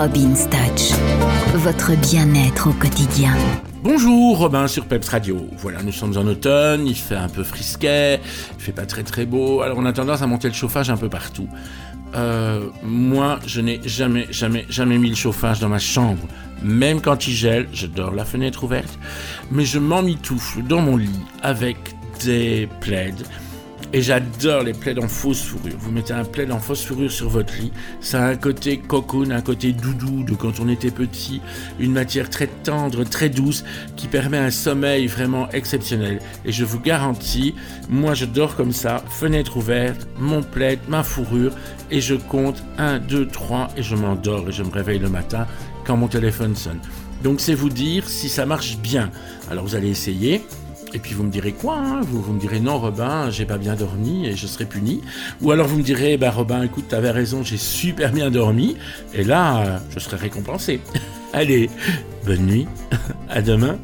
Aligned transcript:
Robin's 0.00 0.48
Touch, 0.48 0.98
votre 1.56 1.94
bien-être 1.94 2.70
au 2.70 2.72
quotidien. 2.72 3.34
Bonjour 3.82 4.38
Robin 4.38 4.66
sur 4.66 4.86
Peps 4.86 5.06
Radio. 5.06 5.46
Voilà, 5.58 5.82
nous 5.82 5.92
sommes 5.92 6.16
en 6.16 6.22
automne, 6.22 6.86
il 6.86 6.94
fait 6.94 7.16
un 7.16 7.28
peu 7.28 7.44
frisquet, 7.44 8.18
il 8.56 8.64
fait 8.64 8.72
pas 8.72 8.86
très 8.86 9.02
très 9.02 9.26
beau, 9.26 9.60
alors 9.60 9.76
on 9.76 9.84
a 9.84 9.92
tendance 9.92 10.22
à 10.22 10.26
monter 10.26 10.48
le 10.48 10.54
chauffage 10.54 10.88
un 10.88 10.96
peu 10.96 11.10
partout. 11.10 11.48
Euh, 12.14 12.70
moi, 12.82 13.40
je 13.46 13.60
n'ai 13.60 13.78
jamais, 13.84 14.26
jamais, 14.30 14.64
jamais 14.70 14.96
mis 14.96 15.10
le 15.10 15.16
chauffage 15.16 15.60
dans 15.60 15.68
ma 15.68 15.78
chambre. 15.78 16.26
Même 16.62 17.02
quand 17.02 17.26
il 17.26 17.34
gèle, 17.34 17.68
je 17.74 17.86
dors 17.86 18.14
la 18.14 18.24
fenêtre 18.24 18.64
ouverte, 18.64 18.98
mais 19.50 19.66
je 19.66 19.78
m'emmitoufle 19.78 20.62
dans 20.62 20.80
mon 20.80 20.96
lit 20.96 21.20
avec 21.42 21.76
des 22.24 22.70
plaids 22.80 23.12
et 23.92 24.02
j'adore 24.02 24.62
les 24.62 24.72
plaids 24.72 24.98
en 24.98 25.08
fausse 25.08 25.42
fourrure. 25.42 25.76
Vous 25.78 25.90
mettez 25.90 26.12
un 26.12 26.24
plaid 26.24 26.50
en 26.52 26.58
fausse 26.58 26.84
fourrure 26.84 27.10
sur 27.10 27.28
votre 27.28 27.54
lit. 27.56 27.72
Ça 28.00 28.24
a 28.24 28.28
un 28.28 28.36
côté 28.36 28.78
cocoon, 28.78 29.30
un 29.30 29.40
côté 29.40 29.72
doudou 29.72 30.22
de 30.22 30.34
quand 30.34 30.60
on 30.60 30.68
était 30.68 30.90
petit. 30.90 31.40
Une 31.78 31.92
matière 31.92 32.30
très 32.30 32.46
tendre, 32.46 33.04
très 33.04 33.28
douce, 33.28 33.64
qui 33.96 34.06
permet 34.06 34.38
un 34.38 34.50
sommeil 34.50 35.06
vraiment 35.06 35.50
exceptionnel. 35.50 36.20
Et 36.44 36.52
je 36.52 36.64
vous 36.64 36.80
garantis, 36.80 37.54
moi 37.88 38.14
je 38.14 38.24
dors 38.24 38.56
comme 38.56 38.72
ça, 38.72 39.02
fenêtre 39.08 39.56
ouverte, 39.56 40.06
mon 40.18 40.42
plaid, 40.42 40.78
ma 40.88 41.02
fourrure, 41.02 41.52
et 41.90 42.00
je 42.00 42.14
compte 42.14 42.62
1, 42.78 43.00
2, 43.00 43.26
3, 43.26 43.68
et 43.76 43.82
je 43.82 43.96
m'endors 43.96 44.48
et 44.48 44.52
je 44.52 44.62
me 44.62 44.70
réveille 44.70 44.98
le 44.98 45.08
matin 45.08 45.46
quand 45.84 45.96
mon 45.96 46.08
téléphone 46.08 46.54
sonne. 46.54 46.80
Donc 47.22 47.40
c'est 47.40 47.54
vous 47.54 47.68
dire 47.68 48.08
si 48.08 48.28
ça 48.28 48.46
marche 48.46 48.78
bien. 48.78 49.10
Alors 49.50 49.64
vous 49.64 49.74
allez 49.74 49.90
essayer. 49.90 50.42
Et 50.92 50.98
puis 50.98 51.14
vous 51.14 51.22
me 51.22 51.30
direz 51.30 51.52
quoi 51.52 51.76
hein 51.78 52.00
vous, 52.02 52.32
me 52.32 52.40
direz 52.40 52.60
non 52.60 52.78
Robin, 52.78 53.30
j'ai 53.30 53.44
pas 53.44 53.58
bien 53.58 53.74
dormi 53.74 54.26
et 54.26 54.36
je 54.36 54.46
serai 54.46 54.64
puni. 54.64 55.02
Ou 55.40 55.52
alors 55.52 55.66
vous 55.66 55.78
me 55.78 55.82
direz 55.82 56.16
bah 56.16 56.30
Robin, 56.30 56.62
écoute, 56.62 56.88
t'avais 56.88 57.10
raison, 57.10 57.42
j'ai 57.42 57.56
super 57.56 58.12
bien 58.12 58.30
dormi. 58.30 58.76
Et 59.14 59.24
là, 59.24 59.80
je 59.94 59.98
serai 60.00 60.16
récompensé. 60.16 60.80
Allez, 61.32 61.70
bonne 62.26 62.46
nuit, 62.46 62.66
à 63.28 63.40
demain. 63.40 63.78